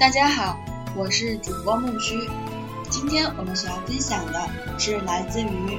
[0.00, 0.58] 大家好，
[0.96, 2.26] 我是主播木须。
[2.88, 4.48] 今天我们所要分享的
[4.78, 5.78] 是来自于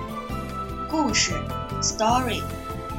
[0.91, 1.33] 故事
[1.81, 2.43] （story）、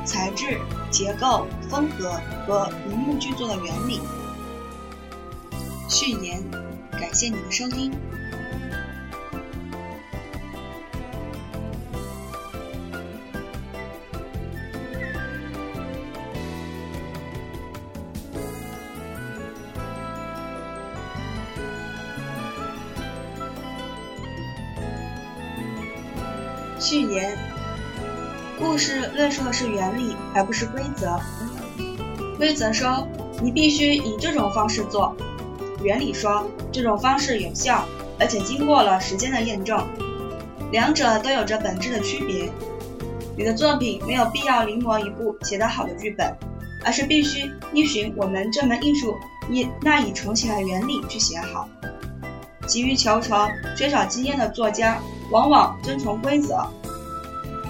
[0.04, 4.00] 材质、结构、风格和云幕剧作的原理。
[5.88, 6.43] 序言，
[6.90, 7.93] 感谢你的收听。
[26.82, 27.39] 序言：
[28.59, 31.17] 故事论述的是原理，而不是规则。
[32.36, 33.06] 规则说
[33.41, 35.17] 你必须以这种方式做，
[35.84, 37.84] 原理说这种方式有效，
[38.19, 39.86] 而且经过了时间的验证。
[40.72, 42.50] 两者都有着本质的区别。
[43.36, 46.34] 你的作品没有必要临摹一部写得好的剧本，
[46.84, 49.14] 而是必须依循我们这门艺术
[49.48, 51.69] 以赖以成型的原理去写好。
[52.67, 54.98] 急于求成、缺少经验的作家。
[55.33, 56.62] 往往遵从规则，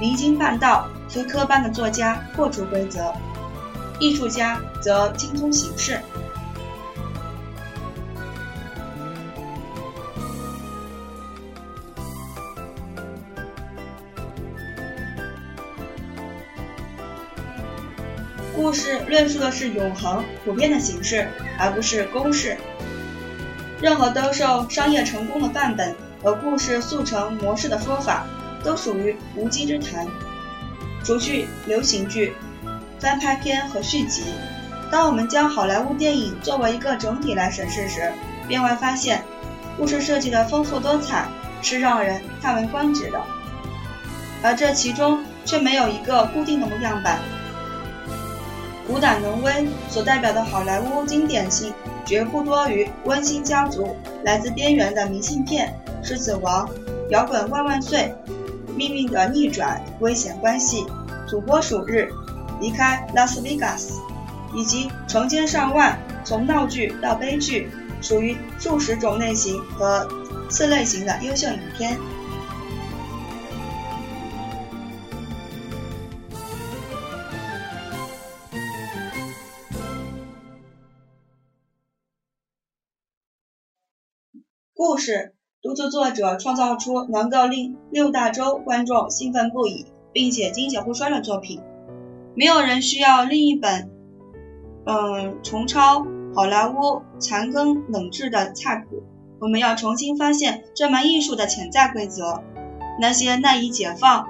[0.00, 3.14] 离经叛道、非科班的作家破除规则，
[4.00, 6.00] 艺术家则精通形式。
[18.56, 21.28] 故事论述的是永恒、普遍的形式，
[21.60, 22.56] 而不是公式。
[23.80, 25.94] 任何兜售商业成功的范本。
[26.22, 28.26] 和故事速成模式的说法，
[28.62, 30.06] 都属于无稽之谈。
[31.04, 32.34] 除去流行剧、
[33.00, 34.22] 翻拍片和续集，
[34.90, 38.12] 当我们将好莱坞电影作为一个整体来审视时，
[38.46, 39.24] 便会发现，
[39.76, 41.26] 故事设计的丰富多彩
[41.60, 43.20] 是让人叹为观止的，
[44.42, 47.18] 而这其中却没有一个固定的模样板。
[48.86, 51.72] 虎胆龙威所代表的好莱坞经典性，
[52.04, 55.74] 绝不多于温馨家族、来自边缘的明信片。
[56.02, 56.68] 狮子王、
[57.10, 58.12] 摇滚万万岁、
[58.76, 60.84] 命运的逆转、危险关系、
[61.28, 62.10] 土拨鼠日、
[62.60, 64.00] 离开拉斯维加斯，
[64.54, 67.70] 以及成千上万从闹剧到悲剧，
[68.00, 70.08] 属于数十种类型和
[70.50, 71.98] 次类型的优秀影片。
[84.74, 85.34] 故事。
[85.62, 91.60] 督促作者创造出能够令六大洲观众兴奋不已，并且经久不衰的作品。
[92.34, 93.88] 没有人需要另一本，
[94.86, 99.04] 嗯，重抄好莱坞残羹冷炙的菜谱。
[99.38, 102.42] 我们要重新发现这门艺术的潜在规则，
[103.00, 104.26] 那些赖以解放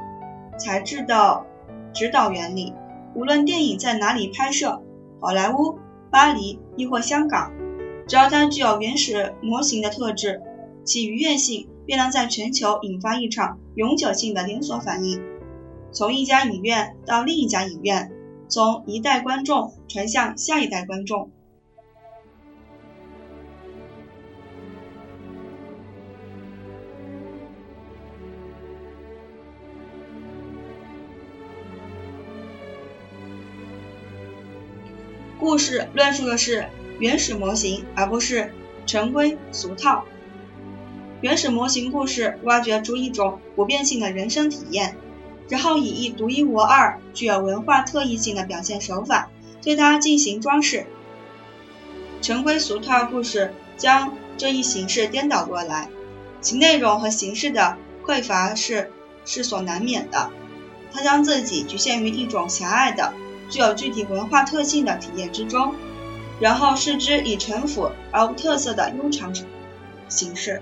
[0.59, 1.47] 材质的
[1.95, 2.75] 指导原理。
[3.15, 4.83] 无论电影在哪里拍摄，
[5.19, 5.79] 好莱坞、
[6.11, 7.51] 巴黎亦或香港，
[8.07, 10.43] 只要它具有原始模型的特质。
[10.85, 15.23] 其愉悦性便能在全球引发一场永久性的连锁反应，
[15.93, 18.11] 从一家影院到另一家影院，
[18.49, 21.31] 从一代观众传向下一代观众。
[35.39, 36.69] 故事论述的是
[37.01, 38.53] 原始模型，而不是
[38.87, 40.05] 陈规俗套。
[41.23, 44.97] 原始模型故事挖掘出一种普遍性的人生体验，
[45.49, 49.31] 然后以一独一无二、具有文化特异性的表现手法
[49.63, 50.85] 对它进行装饰。
[52.21, 55.89] 陈规俗套故事将这一形式颠倒过来，
[56.41, 58.91] 其内容和形式的匮乏是
[59.25, 60.29] 是所难免的。
[60.93, 63.15] 它将自己局限于一种狭隘的、
[63.49, 65.77] 具有具体文化特性的体验之中，
[66.41, 69.33] 然后视之以陈腐而无特色的悠长
[70.09, 70.61] 形式。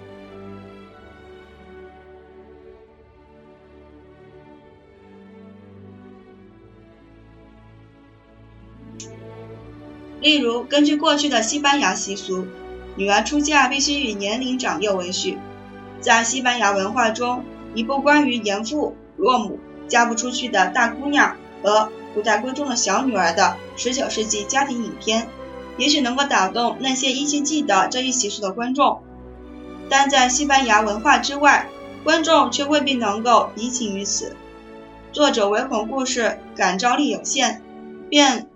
[10.20, 12.46] 例如，根据过去的西班牙习俗，
[12.94, 15.38] 女儿出嫁必须以年龄长幼为序。
[16.00, 17.44] 在西班牙文化中，
[17.74, 19.58] 一部关于严父弱母
[19.88, 25.28] 嫁不出去的大姑娘和古代闺中的小女儿的19世纪家庭影片，
[25.78, 29.00] 也许能够打动那些依稀记得这一习俗的观众。
[29.88, 31.66] 但在西班牙文化之外，
[32.04, 34.36] 观众却未必能够移情于此。
[35.12, 37.62] 作者唯恐故事感召力有限，
[38.10, 38.49] 便。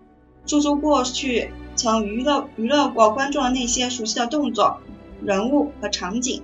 [0.46, 4.81] 注出过去曾娱乐娱乐过观众的那些熟悉的动作、
[5.23, 6.43] 人物和场景，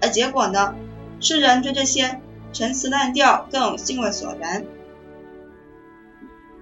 [0.00, 0.74] 而结果呢？
[1.20, 2.20] 世人对这些
[2.52, 4.64] 陈词滥调更兴味索然。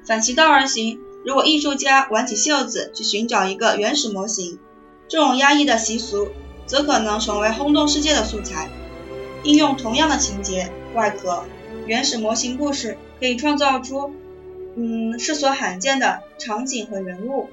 [0.06, 4.58] 反其道而行，如果艺术家挽起袖子去寻找一个原始模型，
[5.08, 6.28] 这种压抑的习俗，
[6.64, 8.70] 则可能成为轰动世界的素材。
[9.42, 11.44] 应用同样的情节、外壳、
[11.86, 14.12] 原始模型故事，可以创造出，
[14.78, 17.48] 嗯，世所罕见的场景和人物，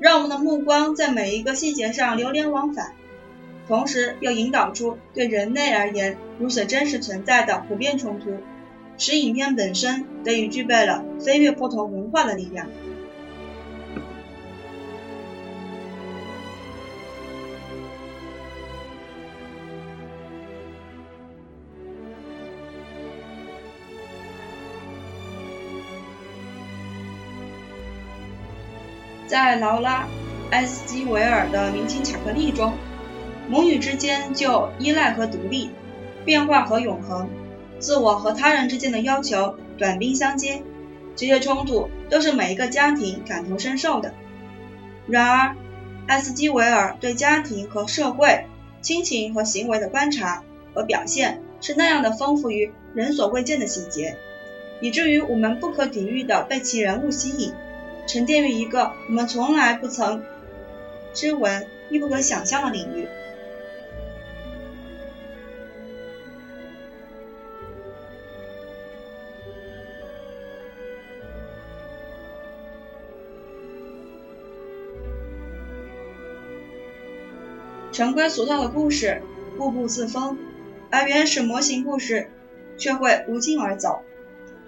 [0.00, 2.92] 让我们的目光在每一个细节上流连忘返，
[3.66, 8.36] 同时又引导出对人类而言如此真实存在的普遍冲突，
[8.98, 12.68] 使影片本身得以具备了飞跃不同文化的力量。
[29.32, 30.02] 在劳拉·
[30.50, 32.74] 埃斯基维尔的《明星巧克力》中，
[33.48, 35.70] 母女之间就依赖和独立、
[36.22, 37.30] 变化和永恒、
[37.78, 40.62] 自我和他人之间的要求短兵相接，
[41.16, 44.12] 这些冲突都是每一个家庭感同身受的。
[45.06, 45.56] 然而，
[46.08, 48.44] 埃斯基维尔对家庭和社会、
[48.82, 50.44] 亲情和行为的观察
[50.74, 54.14] 和表现是那样的丰富于人所未见的细节，
[54.82, 57.54] 以至于我们不可抵御地被其人物吸引。
[58.06, 60.22] 沉淀于一个我们从来不曾
[61.14, 63.08] 知闻亦不可想象的领域。
[77.92, 79.22] 常规俗套的故事，
[79.56, 80.38] 步步自封，
[80.90, 82.30] 而原始模型故事
[82.76, 84.02] 却会无尽而走。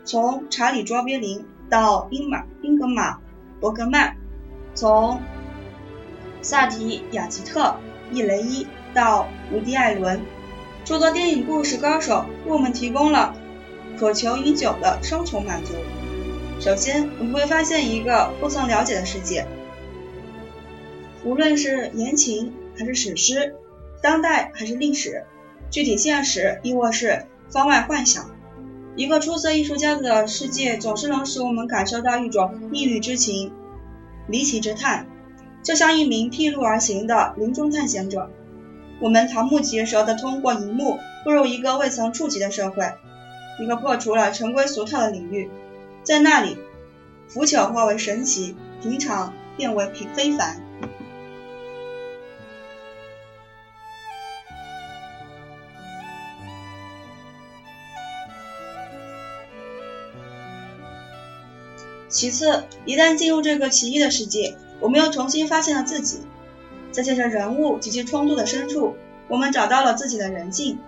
[0.04, 3.23] 从查理·卓别林到英马英格玛。
[3.60, 4.16] 伯格曼，
[4.74, 5.20] 从
[6.42, 7.76] 萨提亚吉特、
[8.12, 10.20] 伊雷伊到伍迪·艾伦，
[10.84, 13.34] 诸多电影故事高手为我们提供了
[13.98, 15.72] 渴求已久的双重满足。
[16.60, 19.46] 首先，我们会发现一个不曾了解的世界，
[21.24, 23.56] 无论是言情还是史诗，
[24.02, 25.24] 当代还是历史，
[25.70, 28.33] 具体现实亦或是方外幻想。
[28.96, 33.52] 一个出色艺术家的世界，总是能使我们感受到一种异域之情、
[34.28, 35.06] 离奇之叹，
[35.62, 38.30] 就像一名披露而行的林中探险者。
[39.00, 42.92] 我们瞠目结舌地通过荧幕，步入一个未曾触及的社会，
[43.60, 45.50] 一个破除了陈规俗套的领域。
[46.04, 46.56] 在那里，
[47.26, 50.63] 腐朽化为神奇，平常变为平非凡。
[62.08, 66.18] 其次，一旦进入这个奇异的世界，我们又重新发现了自己。
[66.92, 68.94] 在这些人物及其冲突的深处，
[69.26, 70.78] 我们找到了自己的人性。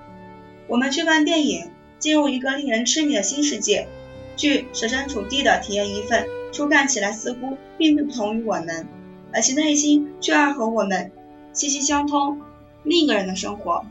[0.69, 3.89] 我们去看电影，进入一个令人痴迷的新世界，
[4.37, 8.87] 去设身处地的体验一份初看起来似乎并不同于我们，
[9.33, 11.11] 而其内心却爱和我们
[11.53, 12.41] 息息相通
[12.85, 13.85] 另一个人的生活，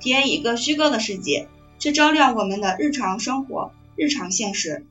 [0.00, 1.46] 体验一个虚构的世界，
[1.78, 4.84] 去照亮我们的日常生活、日常现实。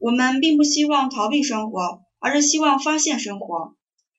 [0.00, 3.76] 我们并不希望逃避生活，而是希望发现生活，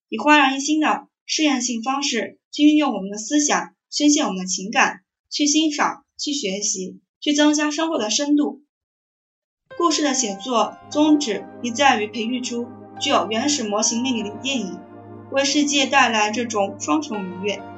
[0.10, 5.01] 以焕然一新的试验性方式去运用我们的思想，宣泄我们的情感，
[5.31, 8.62] 去欣赏，去学习，去增加生活的深度。
[9.75, 12.67] 故事的写作宗旨亦在于培育出
[13.00, 14.79] 具有原始模型魅力的电影，
[15.32, 17.71] 为世界带来这种双重愉悦。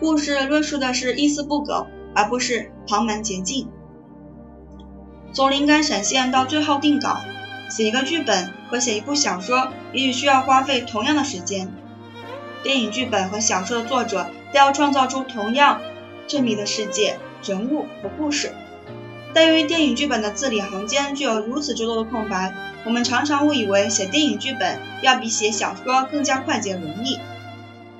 [0.00, 3.68] 故事论述的是一丝不苟，而不是旁门捷径。
[5.34, 7.18] 从灵感闪现到最后定稿，
[7.68, 11.70] 写一个剧本和写一部小说，也许需要花费同样的时间。
[12.62, 15.82] 电影剧本和小说的作者都要创造出同样
[16.26, 18.54] 缜密的世界、人物和故事，
[19.34, 22.54] 但由于电影剧本的字里行间具有如此之多的空白，
[22.86, 27.18] 我们常常误以为写电影剧本要比写小说更加快捷容易。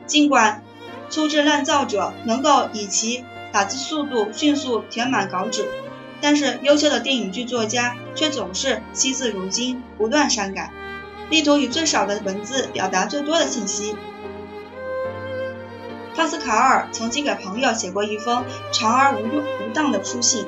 [0.06, 0.62] 尽管。
[1.10, 5.68] 粗制滥造者能够以其打字速度迅速填满稿纸，
[6.20, 10.70] 但是优秀的电影剧作家却总是惜字如金，不断删改，
[11.28, 13.96] 力图以最少的文字表达最多的信息。
[16.14, 20.46] 帕斯卡尔曾经给朋友写过一封长而无用无当的书信，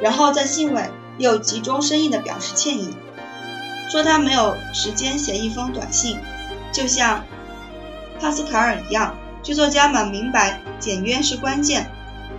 [0.00, 2.96] 然后在信尾又急中生硬地表示歉意，
[3.90, 6.18] 说他没有时间写一封短信，
[6.72, 7.24] 就像
[8.20, 9.14] 帕斯卡尔一样。
[9.42, 11.90] 剧作家们明白简约是关键。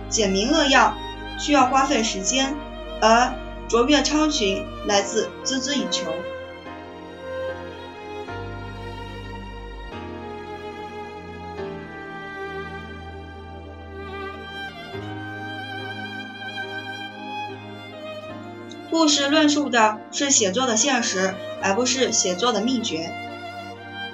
[0.08, 0.96] 简明扼要
[1.38, 2.54] 需要花费时间
[3.00, 3.32] 而
[3.68, 6.12] 卓越超群来自孜孜以求。
[18.90, 23.12] 故事论述的是写作的现实而不是写作的秘诀。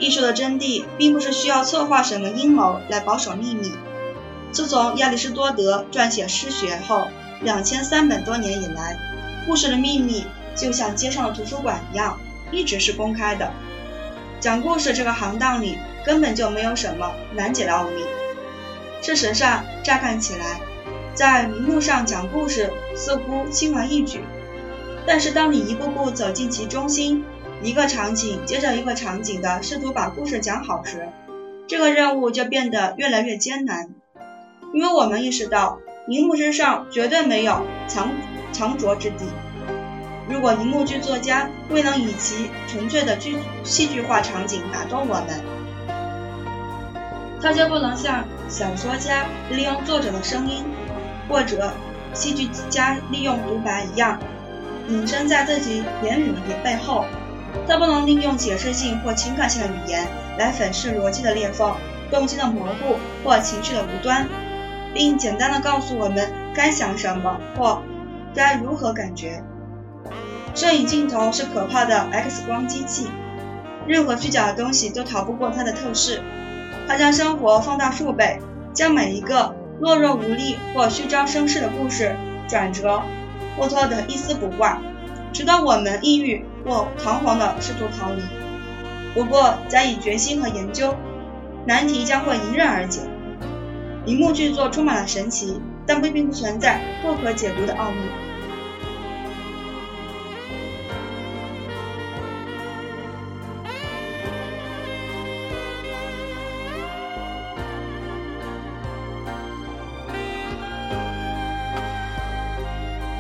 [0.00, 3.70] 艺术的真谛，并不是需要策划什么阴谋来保守秘密。
[4.50, 7.06] 自从亚里士多德撰写诗学后，
[7.42, 8.98] 两千三百多年以来，
[9.46, 10.24] 故事的秘密
[10.56, 12.18] 就像街上的图书馆一样，
[12.50, 13.52] 一直是公开的。
[14.40, 18.02] 讲故事这个行当里，根本就没有什么难解的奥秘。
[19.02, 20.60] 事实上，乍看起来，
[21.14, 24.24] 在荧幕上讲故事似乎轻而易举，
[25.06, 27.22] 但是当你一步步走进其中心，
[27.62, 31.08] 一个场景接着一个场景的试图把故事讲好时，
[31.66, 33.90] 这个任务就变得越来越艰难。
[34.72, 38.10] 因为我们意识到，荧幕之上绝对没有藏
[38.50, 39.26] 藏拙之地。
[40.26, 45.42] 如果荧幕剧作家未能以其纯粹的剧戏剧化场景打动我们，
[47.42, 50.64] 他就不能像小说家利用作者的声音，
[51.28, 51.72] 或者
[52.14, 54.18] 戏剧家利用独白一样，
[54.88, 57.04] 隐身在自己言语的背后。
[57.66, 60.06] 它不能利用解释性或情感性的语言
[60.38, 61.74] 来粉饰逻辑的裂缝、
[62.10, 64.28] 动机的模糊或情绪的无端，
[64.92, 67.82] 并简单的告诉我们该想什么或
[68.34, 69.42] 该如何感觉。
[70.54, 73.08] 摄影镜头是可怕的 X 光机器，
[73.86, 76.22] 任何虚假的东西都逃不过它的透视。
[76.88, 78.40] 它将生活放大数倍，
[78.72, 82.16] 将每一个懦弱无力或虚张声势的故事
[82.48, 83.00] 转折
[83.56, 84.82] 或拖得一丝不挂，
[85.32, 88.22] 直到我们抑郁或彷徨的试图逃离。
[89.14, 90.94] 不过，加以决心和研究，
[91.66, 93.00] 难题将会迎刃而解。
[94.06, 97.96] 荧幕剧作充满了神奇，但并不存在不可解读的奥秘。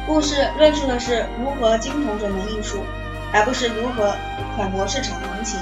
[0.06, 2.80] 故事论述的是如何精通这门艺术，
[3.32, 4.14] 而不是如何
[4.56, 5.58] 反驳市场行情。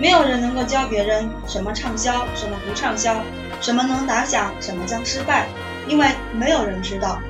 [0.00, 3.16] 没有人能够教别人什么畅销，什么不畅销，
[3.60, 5.46] 什么能打响，什么将失败，
[5.86, 7.20] 因为没有人知道。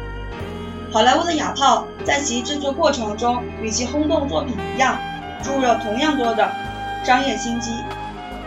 [0.91, 4.99] 好莱坞的哑炮在其制作过程中与其轰动作品一样，
[5.43, 6.51] 注入了同样多的
[7.05, 7.73] 商业心机，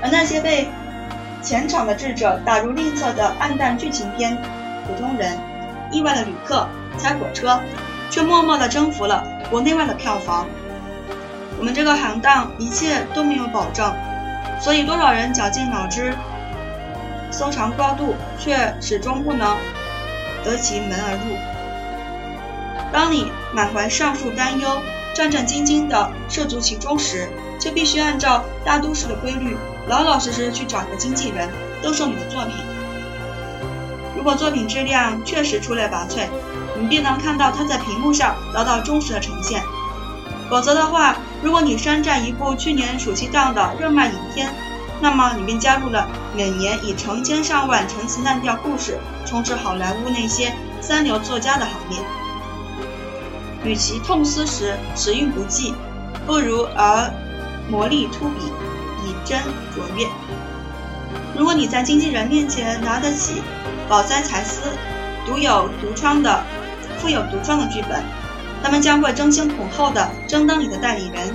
[0.02, 0.68] 而那些被
[1.42, 4.36] 前场的智者打入吝啬的暗淡剧情片，
[4.88, 5.38] 普通人。
[5.92, 6.68] 意外的旅客
[6.98, 7.60] 猜火车，
[8.10, 10.48] 却默默地征服了国内外的票房。
[11.58, 13.94] 我们这个行当一切都没有保证，
[14.60, 16.14] 所以多少人绞尽脑汁
[17.32, 19.56] 搜肠刮肚，却始终不能
[20.44, 21.36] 得其门而入。
[22.92, 24.70] 当你满怀上述担忧，
[25.14, 29.58] 战战兢兢地涉足其中时，就必须按照大都市的规律，
[29.88, 31.50] 老老实实去找个经纪人
[31.82, 32.56] 兜售你的作品。
[34.16, 36.28] 如果作品质量确实出类拔萃，
[36.80, 39.64] 你便能看到它在屏幕上得到忠实的呈现。
[40.50, 44.54] 否则的话，如果你山寨一部去年暑期档的热卖影片，
[45.02, 52.00] 那么你便加入了每年以成千上万陈词滥调故事充斥好莱坞那些三流作家的行列。
[53.64, 55.74] 与其痛思时时运不济，
[56.26, 57.12] 不如而
[57.70, 58.52] 磨砺突笔，
[59.06, 59.40] 以真
[59.74, 60.08] 卓越。
[61.38, 63.42] 如果你在经纪人面前拿得起。
[63.88, 64.62] 宝哉才思，
[65.28, 66.44] 独有独创的、
[67.00, 68.04] 富有独创的剧本，
[68.64, 71.34] 他们将会争先恐后的争当你的代理人，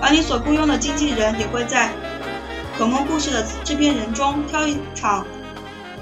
[0.00, 1.92] 而你所雇佣的经纪人也会在
[2.76, 5.26] 可梦故事的制片人中挑一场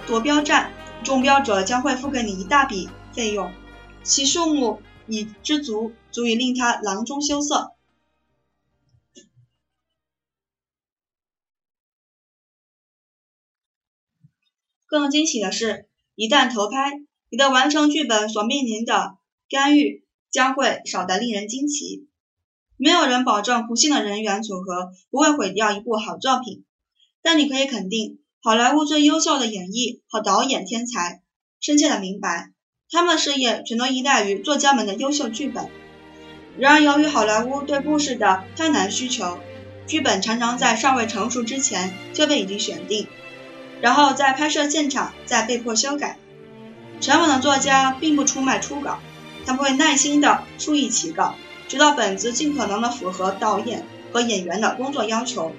[0.07, 0.71] 夺标战，
[1.03, 3.51] 中标者将会付给你一大笔费用，
[4.03, 7.73] 其数目已知足，足以令他囊中羞涩。
[14.89, 17.01] 更惊喜的是，一旦投拍，
[17.37, 19.19] 你的完成剧本所面临的
[19.51, 22.09] 干预将会少得令人惊奇。
[22.79, 26.65] 没有人保证不幸的人员组合不会毁掉一部好作品，
[27.21, 31.21] 但你可以肯定，好莱坞最优秀的演绎和导演天才
[31.61, 32.55] 深切的明白，
[32.91, 35.69] 他们的事业全都依赖于作家们的优秀剧本。
[36.57, 39.39] 然而，由于好莱坞对故事的贪婪需求，
[39.87, 43.07] 剧本常常在尚未成熟之前就被已经选定。
[43.83, 46.19] 然后在拍摄现场再被迫修改。
[47.01, 48.99] 沉稳的作家并不出卖初稿，
[49.45, 51.35] 他们会耐心的注意起稿，
[51.69, 55.53] 直到本子尽可能的符合导演和演员的工作要求。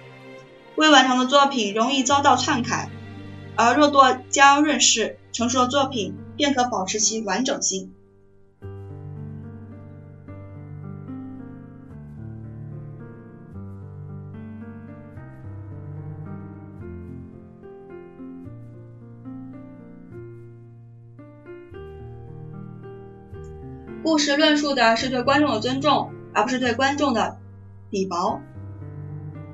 [0.75, 2.89] 未完成的作品容易遭到篡改，
[3.56, 7.94] 而若多加润饰，成熟的作品便可保持其完整性。
[24.18, 27.38] 故事论述的是对观众的尊重，而不是对观众的
[27.92, 28.42] 鄙薄。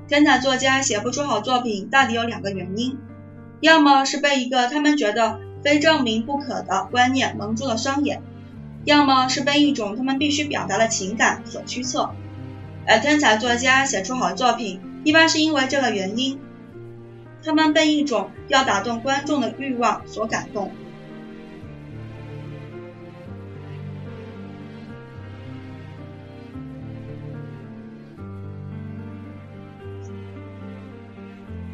[0.08, 2.96] 天才作家写不出好作品，大抵有两个原因：
[3.60, 8.22] 要么是被一个他们觉得非证明不可的观念蒙住了双眼，
[8.84, 12.12] 要么是被一种他们必须表达的情感所驱策。
[12.86, 16.40] 而天才作家写出好作品，一般是因为这个原因，
[17.44, 20.72] 他们被一种要打动观众的欲望所感动。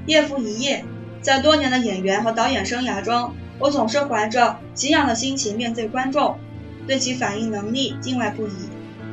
[0.07, 0.85] 夜复一夜，
[1.21, 6.39] 在多年的演员和导演生涯中，我总是怀着敬仰的心情面对观众，
[6.87, 8.53] 对其反应能力敬畏不已，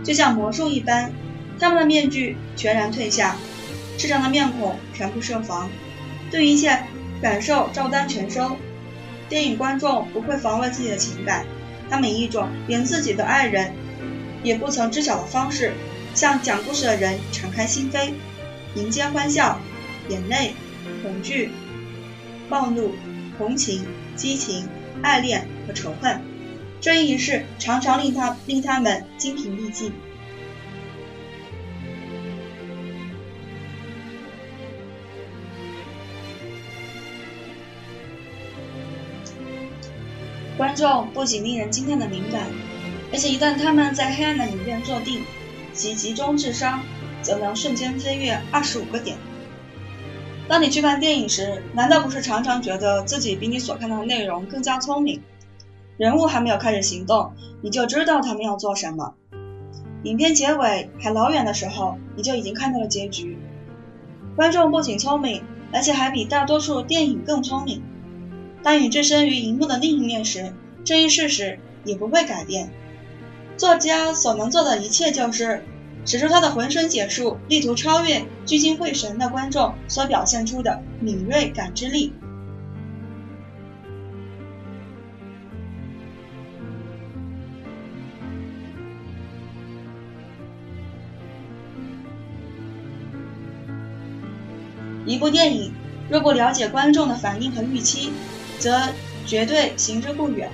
[0.04, 1.12] 就像魔术一般。
[1.60, 3.36] 他们的面具全然褪下，
[3.98, 5.70] 赤诚的面孔全部设防，
[6.30, 6.84] 对一切
[7.20, 8.58] 感受照单全收。
[9.28, 11.46] 电影观众不会防卫自己的情感，
[11.90, 13.74] 他们以一种连自己的爱人
[14.44, 15.74] 也不曾知晓的方式，
[16.14, 18.12] 向讲故事的人敞开心扉，
[18.76, 19.60] 迎接欢笑、
[20.10, 20.54] 眼泪、
[21.04, 21.50] 恐惧、
[22.50, 22.94] 暴怒、
[23.38, 24.68] 同情、激情、
[25.02, 26.22] 爱恋和仇恨。
[26.80, 29.92] 这一仪式常常令他令他们精疲力尽。
[40.56, 42.48] 观众不仅令人惊叹的敏感，
[43.12, 45.22] 而且一旦他们在黑暗的影院坐定，
[45.72, 46.82] 其集中智商
[47.22, 49.18] 则能瞬间飞跃二十五个点。
[50.48, 55.22] 当你去看电影时，难道不是常常觉得自己比你所看到的内容更加聪明？
[55.98, 59.16] 人物还没有开始行动，你就知道他们要做什么；
[60.04, 63.38] 影片结尾还老远的时候，你就已经看到了结局。
[64.38, 67.84] 观众不仅聪明，而且还比大多数电影更聪明。
[68.64, 70.54] 当你置身于荧幕的另一面时，
[70.86, 72.70] 这一事实也不会改变。
[73.58, 75.66] 作家所能做的一切就是
[76.08, 82.14] 使出他的浑身解数，力图超越聚精会神的观众所表现出的敏锐感知力。
[95.06, 95.74] 一部电影
[96.10, 98.14] 若不了解观众的反应和预期，
[98.60, 98.80] 则
[99.26, 100.50] 绝对行之不远。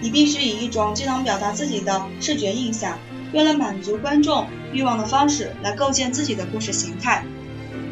[0.00, 2.98] 你必须以一种既能表达自己的视觉印象，
[3.32, 7.24] 用了满足观众欲望的方式来构建自己的故事形态。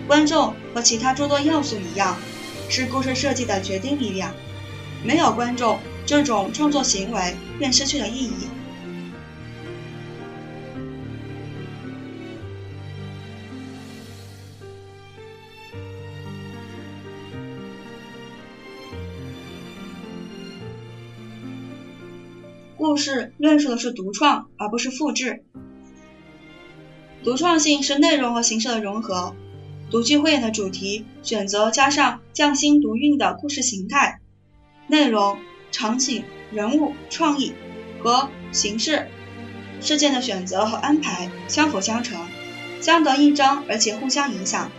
[0.06, 2.16] 观众和其他诸多要素一样，
[2.68, 4.32] 是故事设计的决定力量。
[5.04, 8.48] 没有观众，这种创作行为便失去了意义。
[22.96, 25.44] 故事论述的是独创，而不是复制。
[27.22, 29.36] 独创性是内容和形式的融合。
[29.90, 34.22] 独具慧眼的主题选择加上匠心独运的故事形态，
[34.86, 35.36] 内容、
[35.70, 37.52] 场景、人物、创意
[38.02, 39.08] 和形式、
[39.82, 42.18] 事件的选择和安排相辅相成，
[42.80, 44.72] 相得益彰，而且互相影响。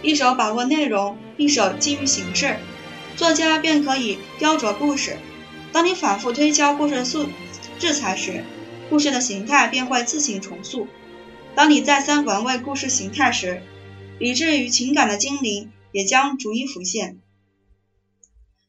[0.00, 2.54] 一手把握内容，一手基于形式，
[3.16, 5.16] 作家便可以雕琢故事。
[5.74, 7.28] 当你反复推敲故事素
[7.80, 8.44] 制裁时，
[8.88, 10.86] 故事的形态便会自行重塑。
[11.56, 13.60] 当你再三玩味故事形态时，
[14.20, 17.18] 理智与情感的精灵也将逐一浮现。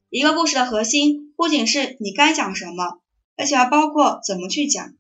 [0.10, 3.00] 一个故事的核心不仅是你该讲什么，
[3.38, 4.96] 而且还包括怎么去讲。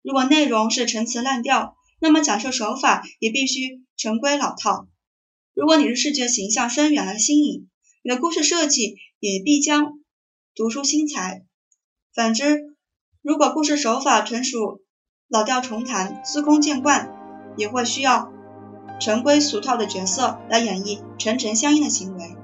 [0.00, 4.86] 如果内容是陈词滥调，那么讲述手法也必须陈规老套。
[5.52, 7.68] 如果你是视觉形象深远而新颖，
[8.02, 9.98] 你的故事设计也必将。
[10.54, 11.44] 独出心裁。
[12.14, 12.74] 反之，
[13.22, 14.82] 如果故事手法纯属
[15.28, 17.10] 老调重弹、司空见惯，
[17.56, 18.30] 也会需要
[19.00, 22.36] 陈规俗套的角色来演绎沉沉相应的行为。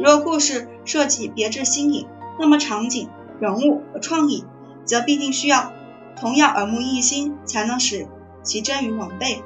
[0.00, 2.08] 若故事设计别致新颖，
[2.40, 3.08] 那么场景、
[3.40, 4.44] 人物和创意
[4.84, 5.72] 则必定需要
[6.16, 8.08] 同样耳目一新，才能使
[8.42, 9.42] 其臻于完备。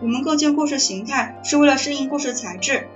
[0.00, 2.86] 我们构建故事形态是为了适应故事材质。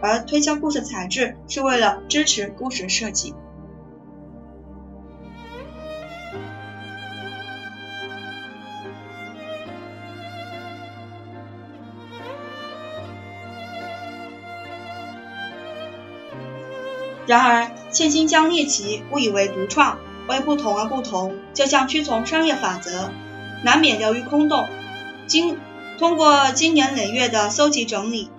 [0.00, 3.34] 而推敲故事材质是为了支持故事设计。
[17.26, 23.10] 然而，现今将猎奇误以为独创，为不同而不同，就像屈从商业法则，
[23.64, 24.68] 难免流于空洞。
[25.26, 25.58] 经
[25.98, 28.30] 通过经年累月的搜集整理。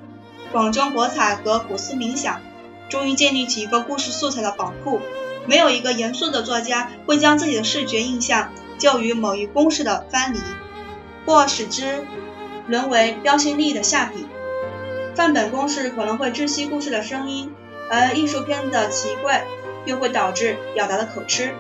[0.52, 2.42] 广征博采和苦思冥想，
[2.90, 5.02] 终于建立起一个故事素材的宝库。
[5.46, 10.40] 没有一个严肃的作家会将自己的视觉印象就于某一公式的藩篱，
[11.26, 12.06] 或使之
[12.68, 14.26] 沦为标新立异的下笔。
[15.16, 17.54] 范本公式可能会窒息故事的声音，
[17.90, 19.46] 而艺术片的奇怪
[19.86, 21.56] 又会导致表达的口吃。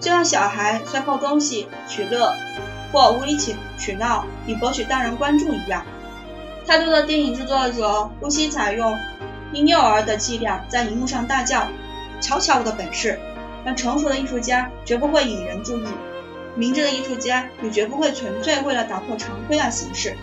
[0.00, 2.32] 就像小孩摔破东西取乐，
[2.92, 5.84] 或无理取取闹以博取大人关注一样。
[6.66, 8.98] 太多的电影制作者不惜采用
[9.52, 11.68] 婴幼儿的伎俩，在荧幕上大叫
[12.20, 13.20] “瞧瞧我的本事”。
[13.64, 15.86] 但成熟的艺术家绝不会引人注意，
[16.54, 20.14] 明智的艺术家也绝不会纯粹为了打破常规而行事。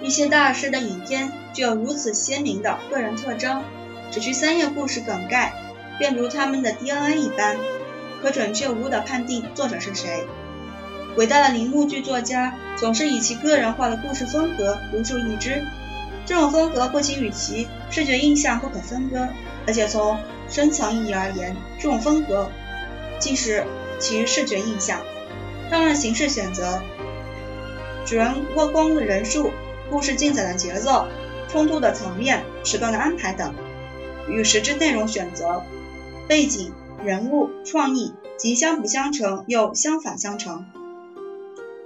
[0.00, 3.62] 一些大师的影片具有如此鲜明的个人特征，
[4.10, 5.52] 只需三页故事梗概，
[5.98, 7.56] 便如他们的 DNA 一般，
[8.22, 10.26] 可准确无误地判定作者是谁。
[11.16, 15.62] 伟大的铃木剧作家总是以其个人化的故事风格独树一帜，
[16.24, 19.28] 这种风格不仅与其视觉印象不可分割，
[19.66, 22.50] 而且从深层意义而言，这种风格
[23.18, 23.64] 既是
[23.98, 25.00] 其视觉印象。
[25.70, 26.82] 他们的形式选择、
[28.06, 29.50] 主人公光的人数。
[29.90, 31.06] 故事进展的节奏、
[31.50, 33.54] 冲突的层面、时段的安排等，
[34.26, 35.62] 与实质内容选择、
[36.28, 36.72] 背景、
[37.04, 40.64] 人物、创意及相辅相成又相反相成，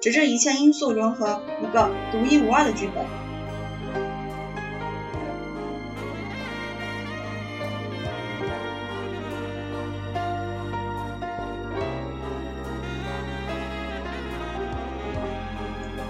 [0.00, 3.04] 直至一切因素融合一个独一无二的剧本。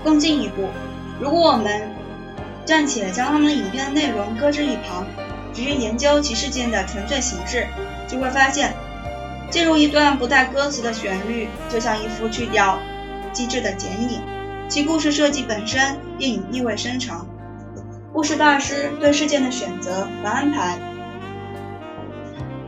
[0.05, 0.69] 更进一步。
[1.21, 1.91] 如果我们
[2.65, 5.05] 暂且将他们影片的内容搁置一旁，
[5.53, 7.67] 只是研究其事件的纯粹形式，
[8.07, 8.75] 就会发现，
[9.51, 12.79] 进入一段不带歌词的旋律，就像一幅去掉
[13.33, 14.21] 机智的剪影。
[14.69, 17.27] 其故事设计本身便意味深长。
[18.13, 20.79] 故事大师对事件的选择和安排，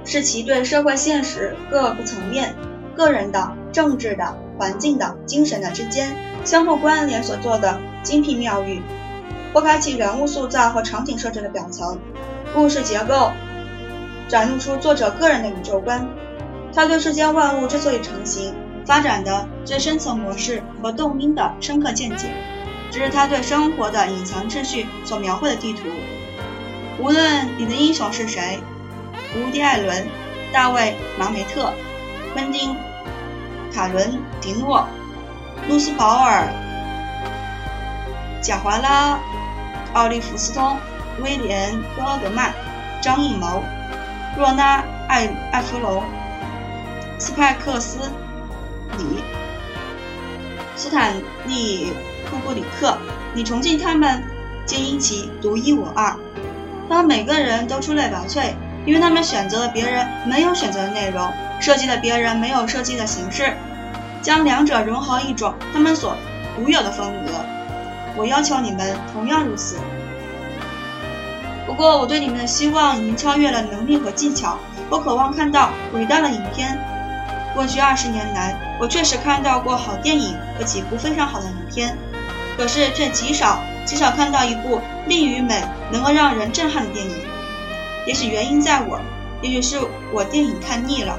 [0.05, 2.55] 是其对社会现实各个层面、
[2.95, 7.81] 个人的、政治的、环境的、精神的之间相互关联所做的。
[8.05, 8.81] 精辟妙语，
[9.53, 11.99] 拨开其人物塑造和场景设置的表层，
[12.55, 13.33] 故事结构
[14.29, 16.07] 展露出作者个人的宇宙观。
[16.75, 18.55] 他对世间万物之所以成型、
[18.87, 22.29] 发展的最深层模式和动因的深刻见解，
[22.91, 25.89] 这是他对生活的隐藏秩序所描绘的地图。
[27.01, 28.61] 无论你的英雄是谁，
[29.35, 30.07] 乌迪·艾伦、
[30.53, 31.73] 大卫·马梅特、
[32.35, 32.77] 昆汀·
[33.75, 34.87] 卡伦·迪诺、
[35.69, 36.49] 露丝·保尔。
[38.43, 39.19] 贾华拉、
[39.95, 40.77] 奥利弗斯通、
[41.23, 42.53] 威廉·戈德曼、
[43.01, 43.63] 张艺谋、
[44.37, 46.05] 若拉·艾艾弗隆、
[47.19, 47.99] 斯派克斯、
[48.99, 49.23] 里、
[50.77, 51.15] 斯坦
[51.47, 51.87] 利·
[52.31, 52.97] 库布里克，
[53.35, 54.23] 你崇敬他们，
[54.65, 56.15] 皆因其独一无二。
[56.89, 58.53] 他们每个人都出类拔萃，
[58.87, 63.53] 因为他们选择了别人没有选择的内容，设计了别人没有设计的形式，
[64.23, 66.17] 将两者融合一种他们所
[66.57, 67.33] 独有的风格。
[68.17, 69.77] 我要求你们同样如此。
[71.79, 74.59] 不过，我对你们的希望已经超越了能力和技巧。
[74.91, 76.77] 我渴望看到伟大的影片。
[77.55, 81.97] 过去二十年来，我确实看到过好电影和几部非常好的影片，
[82.57, 85.63] 可是却极少极少看到一部力与美
[85.93, 87.13] 能够让人震撼的电影。
[88.09, 89.01] 也许原因在我，
[89.41, 89.79] 也许是
[90.13, 91.17] 我电影看腻了。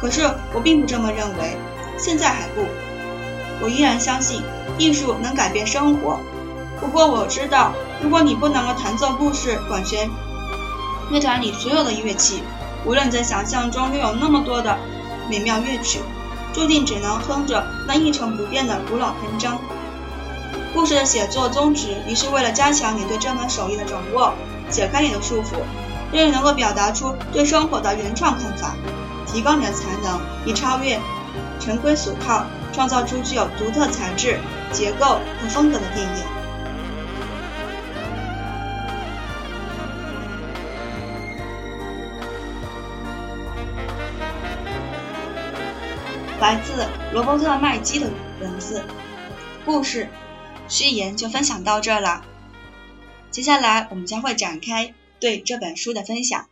[0.00, 0.22] 可是
[0.54, 1.58] 我并不这么认为，
[1.98, 2.64] 现在还不。
[3.60, 4.42] 我依然相信
[4.78, 6.18] 艺术能改变生活。
[6.80, 10.08] 不过我知道，如果你不能够弹奏故事管弦
[11.10, 12.42] 乐团里所有的乐器，
[12.84, 14.78] 无论在想象中拥有那么多的
[15.28, 16.00] 美妙乐曲，
[16.52, 19.58] 注定只能哼着那一成不变的古老篇章。
[20.72, 24.32] 故事的写作宗旨，于是为了加强你对这门手艺的掌握，
[24.70, 25.56] 解开你的束缚，
[26.12, 28.74] 让你能够表达出对生活的原创看法，
[29.26, 30.98] 提高你的才能，以超越
[31.58, 32.44] 陈规俗套。
[32.72, 34.38] 创造出具有独特材质、
[34.72, 36.39] 结构和风格的电影。
[46.40, 48.82] 来自罗伯特·麦基的文字，
[49.66, 50.08] 故事
[50.68, 52.24] 序言就分享到这了。
[53.30, 56.48] 接下来我们将会展开对这本书的分享。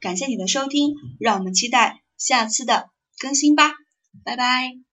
[0.00, 3.74] 感谢你的收听，让我们期待下次的更新吧，
[4.24, 4.87] 拜拜。